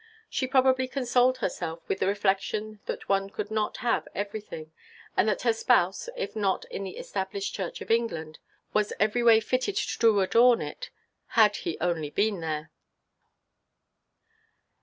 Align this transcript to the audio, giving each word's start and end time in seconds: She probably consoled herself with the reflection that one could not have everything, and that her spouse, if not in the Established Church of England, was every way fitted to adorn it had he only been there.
She 0.31 0.47
probably 0.47 0.87
consoled 0.87 1.37
herself 1.37 1.87
with 1.87 1.99
the 1.99 2.07
reflection 2.07 2.79
that 2.87 3.07
one 3.07 3.29
could 3.29 3.51
not 3.51 3.77
have 3.85 4.07
everything, 4.15 4.71
and 5.15 5.29
that 5.29 5.43
her 5.43 5.53
spouse, 5.53 6.09
if 6.17 6.35
not 6.35 6.65
in 6.71 6.83
the 6.83 6.97
Established 6.97 7.53
Church 7.53 7.81
of 7.81 7.91
England, 7.91 8.39
was 8.73 8.93
every 8.99 9.21
way 9.21 9.39
fitted 9.39 9.75
to 9.75 10.21
adorn 10.21 10.59
it 10.59 10.89
had 11.37 11.57
he 11.57 11.77
only 11.79 12.09
been 12.09 12.39
there. 12.39 12.71